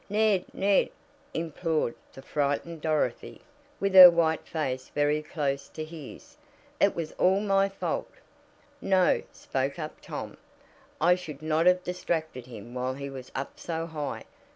[0.09, 0.45] "Ned!
[0.51, 0.89] Ned!"
[1.31, 3.41] implored the frightened Dorothy,
[3.79, 6.37] with her white face very close to his.
[6.79, 8.09] "It was all my fault!"
[8.81, 10.37] "No," spoke up Tom,
[10.99, 14.23] "I should not have distracted him while he was up so high.